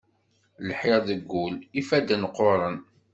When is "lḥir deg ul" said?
0.67-1.55